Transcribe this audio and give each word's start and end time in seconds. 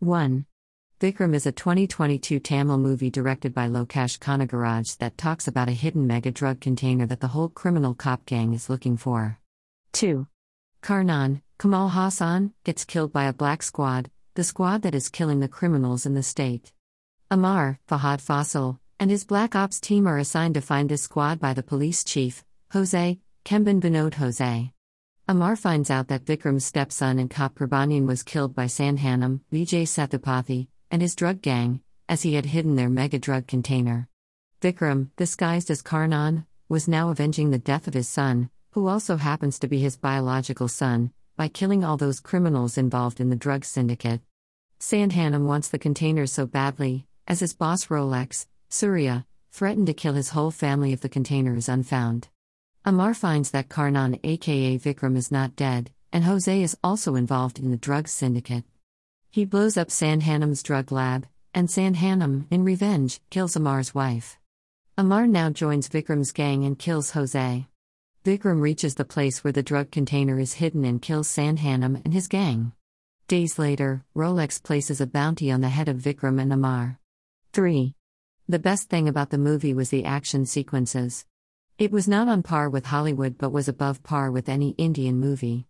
1. 0.00 0.44
Vikram 1.00 1.34
is 1.34 1.46
a 1.46 1.52
2022 1.52 2.38
Tamil 2.38 2.76
movie 2.76 3.08
directed 3.08 3.54
by 3.54 3.66
Lokesh 3.66 4.18
Kanagaraj 4.18 4.98
that 4.98 5.16
talks 5.16 5.48
about 5.48 5.70
a 5.70 5.72
hidden 5.72 6.06
mega 6.06 6.30
drug 6.30 6.60
container 6.60 7.06
that 7.06 7.20
the 7.20 7.28
whole 7.28 7.48
criminal 7.48 7.94
cop 7.94 8.26
gang 8.26 8.52
is 8.52 8.68
looking 8.68 8.98
for. 8.98 9.38
2. 9.92 10.26
Karnan, 10.82 11.40
Kamal 11.58 11.90
Haasan, 11.90 12.52
gets 12.62 12.84
killed 12.84 13.10
by 13.10 13.24
a 13.24 13.32
black 13.32 13.62
squad, 13.62 14.10
the 14.34 14.44
squad 14.44 14.82
that 14.82 14.94
is 14.94 15.08
killing 15.08 15.40
the 15.40 15.48
criminals 15.48 16.04
in 16.04 16.12
the 16.12 16.22
state. 16.22 16.72
Amar, 17.30 17.80
Fahadh 17.88 18.20
Faasil, 18.20 18.78
and 19.00 19.10
his 19.10 19.24
black 19.24 19.56
ops 19.56 19.80
team 19.80 20.06
are 20.06 20.18
assigned 20.18 20.54
to 20.54 20.60
find 20.60 20.90
this 20.90 21.02
squad 21.02 21.40
by 21.40 21.54
the 21.54 21.62
police 21.62 22.04
chief, 22.04 22.44
Jose, 22.72 23.18
Kemban 23.46 23.80
Binod 23.80 24.14
Jose. 24.14 24.72
Amar 25.28 25.56
finds 25.56 25.90
out 25.90 26.06
that 26.06 26.24
Vikram's 26.24 26.64
stepson 26.64 27.18
and 27.18 27.28
cop 27.28 27.56
Prabhanjan 27.56 28.06
was 28.06 28.22
killed 28.22 28.54
by 28.54 28.66
Sandhanam, 28.66 29.40
Vijay 29.52 29.82
Sethupathi, 29.82 30.68
and 30.88 31.02
his 31.02 31.16
drug 31.16 31.42
gang, 31.42 31.80
as 32.08 32.22
he 32.22 32.34
had 32.34 32.46
hidden 32.46 32.76
their 32.76 32.88
mega 32.88 33.18
drug 33.18 33.48
container. 33.48 34.08
Vikram, 34.60 35.08
disguised 35.16 35.68
as 35.68 35.82
Karnan, 35.82 36.46
was 36.68 36.86
now 36.86 37.10
avenging 37.10 37.50
the 37.50 37.58
death 37.58 37.88
of 37.88 37.94
his 37.94 38.06
son, 38.06 38.50
who 38.70 38.86
also 38.86 39.16
happens 39.16 39.58
to 39.58 39.66
be 39.66 39.80
his 39.80 39.96
biological 39.96 40.68
son, 40.68 41.10
by 41.36 41.48
killing 41.48 41.82
all 41.82 41.96
those 41.96 42.20
criminals 42.20 42.78
involved 42.78 43.18
in 43.18 43.28
the 43.28 43.34
drug 43.34 43.64
syndicate. 43.64 44.20
Sandhanam 44.78 45.46
wants 45.46 45.66
the 45.66 45.78
container 45.78 46.28
so 46.28 46.46
badly, 46.46 47.04
as 47.26 47.40
his 47.40 47.52
boss 47.52 47.86
Rolex, 47.86 48.46
Surya, 48.68 49.26
threatened 49.50 49.88
to 49.88 49.92
kill 49.92 50.14
his 50.14 50.30
whole 50.30 50.52
family 50.52 50.92
if 50.92 51.00
the 51.00 51.08
container 51.08 51.56
is 51.56 51.68
unfound. 51.68 52.28
Amar 52.88 53.14
finds 53.14 53.50
that 53.50 53.68
Karnan 53.68 54.20
aka 54.22 54.78
Vikram 54.78 55.16
is 55.16 55.32
not 55.32 55.56
dead, 55.56 55.90
and 56.12 56.22
Jose 56.22 56.62
is 56.62 56.78
also 56.84 57.16
involved 57.16 57.58
in 57.58 57.72
the 57.72 57.76
drug 57.76 58.06
syndicate. 58.06 58.62
He 59.28 59.44
blows 59.44 59.76
up 59.76 59.88
Sandhanam's 59.88 60.62
drug 60.62 60.92
lab, 60.92 61.26
and 61.52 61.68
Sandhanam, 61.68 62.46
in 62.48 62.62
revenge, 62.62 63.18
kills 63.28 63.56
Amar's 63.56 63.92
wife. 63.92 64.38
Amar 64.96 65.26
now 65.26 65.50
joins 65.50 65.88
Vikram's 65.88 66.30
gang 66.30 66.64
and 66.64 66.78
kills 66.78 67.10
Jose. 67.10 67.66
Vikram 68.24 68.60
reaches 68.60 68.94
the 68.94 69.04
place 69.04 69.42
where 69.42 69.52
the 69.52 69.64
drug 69.64 69.90
container 69.90 70.38
is 70.38 70.52
hidden 70.52 70.84
and 70.84 71.02
kills 71.02 71.26
Sandhanam 71.26 72.00
and 72.04 72.14
his 72.14 72.28
gang. 72.28 72.70
Days 73.26 73.58
later, 73.58 74.04
Rolex 74.14 74.62
places 74.62 75.00
a 75.00 75.08
bounty 75.08 75.50
on 75.50 75.60
the 75.60 75.70
head 75.70 75.88
of 75.88 75.96
Vikram 75.96 76.40
and 76.40 76.52
Amar. 76.52 77.00
3. 77.52 77.96
The 78.48 78.60
best 78.60 78.88
thing 78.88 79.08
about 79.08 79.30
the 79.30 79.38
movie 79.38 79.74
was 79.74 79.90
the 79.90 80.04
action 80.04 80.46
sequences. 80.46 81.26
It 81.78 81.92
was 81.92 82.08
not 82.08 82.26
on 82.26 82.42
par 82.42 82.70
with 82.70 82.86
Hollywood 82.86 83.36
but 83.36 83.52
was 83.52 83.68
above 83.68 84.02
par 84.02 84.30
with 84.30 84.48
any 84.48 84.70
Indian 84.78 85.20
movie. 85.20 85.66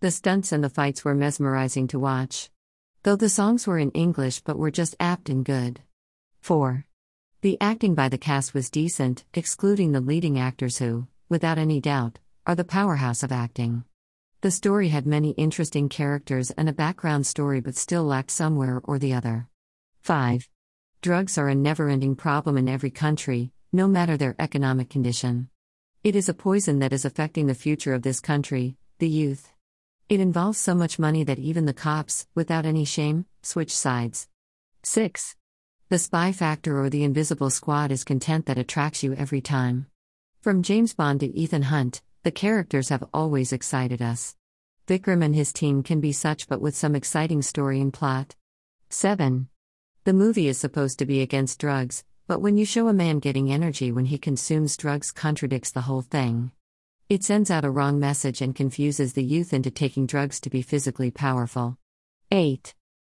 The 0.00 0.10
stunts 0.10 0.52
and 0.52 0.62
the 0.62 0.68
fights 0.68 1.02
were 1.02 1.14
mesmerizing 1.14 1.88
to 1.88 1.98
watch. 1.98 2.50
Though 3.04 3.16
the 3.16 3.30
songs 3.30 3.66
were 3.66 3.78
in 3.78 3.90
English 3.92 4.40
but 4.40 4.58
were 4.58 4.70
just 4.70 4.94
apt 5.00 5.30
and 5.30 5.46
good. 5.46 5.80
4. 6.42 6.84
The 7.40 7.56
acting 7.58 7.94
by 7.94 8.10
the 8.10 8.18
cast 8.18 8.52
was 8.52 8.68
decent, 8.68 9.24
excluding 9.32 9.92
the 9.92 10.02
leading 10.02 10.38
actors 10.38 10.76
who, 10.76 11.06
without 11.30 11.56
any 11.56 11.80
doubt, 11.80 12.18
are 12.46 12.54
the 12.54 12.62
powerhouse 12.62 13.22
of 13.22 13.32
acting. 13.32 13.84
The 14.42 14.50
story 14.50 14.90
had 14.90 15.06
many 15.06 15.30
interesting 15.30 15.88
characters 15.88 16.50
and 16.50 16.68
a 16.68 16.74
background 16.74 17.26
story 17.26 17.62
but 17.62 17.76
still 17.76 18.04
lacked 18.04 18.30
somewhere 18.30 18.82
or 18.84 18.98
the 18.98 19.14
other. 19.14 19.48
5. 20.02 20.50
Drugs 21.00 21.38
are 21.38 21.48
a 21.48 21.54
never 21.54 21.88
ending 21.88 22.14
problem 22.14 22.58
in 22.58 22.68
every 22.68 22.90
country, 22.90 23.52
no 23.72 23.88
matter 23.88 24.16
their 24.16 24.36
economic 24.38 24.88
condition. 24.88 25.48
It 26.04 26.14
is 26.14 26.28
a 26.28 26.34
poison 26.34 26.78
that 26.78 26.92
is 26.92 27.04
affecting 27.04 27.46
the 27.46 27.54
future 27.54 27.92
of 27.92 28.02
this 28.02 28.20
country, 28.20 28.76
the 28.98 29.08
youth. 29.08 29.52
It 30.08 30.20
involves 30.20 30.58
so 30.58 30.74
much 30.74 30.98
money 30.98 31.24
that 31.24 31.38
even 31.38 31.66
the 31.66 31.74
cops, 31.74 32.26
without 32.34 32.64
any 32.64 32.84
shame, 32.84 33.26
switch 33.42 33.74
sides. 33.74 34.28
6. 34.84 35.34
The 35.88 35.98
spy 35.98 36.32
factor 36.32 36.80
or 36.80 36.88
the 36.88 37.02
invisible 37.02 37.50
squad 37.50 37.90
is 37.90 38.04
content 38.04 38.46
that 38.46 38.58
attracts 38.58 39.02
you 39.02 39.14
every 39.14 39.40
time. 39.40 39.86
From 40.40 40.62
James 40.62 40.94
Bond 40.94 41.20
to 41.20 41.36
Ethan 41.36 41.62
Hunt, 41.62 42.02
the 42.22 42.30
characters 42.30 42.88
have 42.90 43.04
always 43.12 43.52
excited 43.52 44.00
us. 44.00 44.36
Vikram 44.86 45.24
and 45.24 45.34
his 45.34 45.52
team 45.52 45.82
can 45.82 46.00
be 46.00 46.12
such 46.12 46.48
but 46.48 46.60
with 46.60 46.76
some 46.76 46.94
exciting 46.94 47.42
story 47.42 47.80
and 47.80 47.92
plot. 47.92 48.36
7. 48.90 49.48
The 50.04 50.12
movie 50.12 50.46
is 50.46 50.58
supposed 50.58 51.00
to 51.00 51.06
be 51.06 51.20
against 51.20 51.58
drugs, 51.58 52.04
but 52.28 52.40
when 52.40 52.58
you 52.58 52.64
show 52.64 52.88
a 52.88 52.92
man 52.92 53.20
getting 53.20 53.52
energy 53.52 53.92
when 53.92 54.06
he 54.06 54.18
consumes 54.18 54.76
drugs 54.76 55.12
contradicts 55.12 55.70
the 55.70 55.82
whole 55.82 56.02
thing. 56.02 56.50
It 57.08 57.22
sends 57.22 57.52
out 57.52 57.64
a 57.64 57.70
wrong 57.70 58.00
message 58.00 58.42
and 58.42 58.54
confuses 58.54 59.12
the 59.12 59.22
youth 59.22 59.52
into 59.52 59.70
taking 59.70 60.06
drugs 60.06 60.40
to 60.40 60.50
be 60.50 60.60
physically 60.60 61.12
powerful. 61.12 61.78
8. 62.32 62.74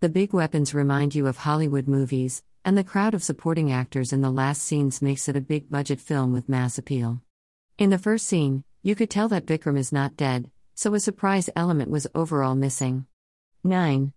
The 0.00 0.08
big 0.08 0.32
weapons 0.32 0.74
remind 0.74 1.14
you 1.14 1.28
of 1.28 1.38
Hollywood 1.38 1.86
movies, 1.86 2.42
and 2.64 2.76
the 2.76 2.82
crowd 2.82 3.14
of 3.14 3.22
supporting 3.22 3.70
actors 3.70 4.12
in 4.12 4.20
the 4.20 4.30
last 4.30 4.62
scenes 4.62 5.00
makes 5.00 5.28
it 5.28 5.36
a 5.36 5.40
big 5.40 5.70
budget 5.70 6.00
film 6.00 6.32
with 6.32 6.48
mass 6.48 6.76
appeal. 6.76 7.22
In 7.78 7.90
the 7.90 7.98
first 7.98 8.26
scene, 8.26 8.64
you 8.82 8.96
could 8.96 9.10
tell 9.10 9.28
that 9.28 9.46
Vikram 9.46 9.78
is 9.78 9.92
not 9.92 10.16
dead, 10.16 10.50
so 10.74 10.92
a 10.94 11.00
surprise 11.00 11.48
element 11.54 11.88
was 11.88 12.08
overall 12.16 12.56
missing. 12.56 13.06
9. 13.62 14.12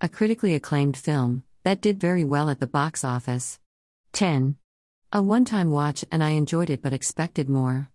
A 0.00 0.08
critically 0.08 0.54
acclaimed 0.54 0.96
film, 0.96 1.42
that 1.64 1.82
did 1.82 2.00
very 2.00 2.24
well 2.24 2.48
at 2.48 2.60
the 2.60 2.66
box 2.66 3.04
office. 3.04 3.58
10. 4.12 4.56
A 5.12 5.22
one 5.22 5.44
time 5.44 5.70
watch 5.70 6.04
and 6.12 6.22
I 6.22 6.30
enjoyed 6.30 6.68
it 6.68 6.82
but 6.82 6.92
expected 6.92 7.48
more. 7.48 7.88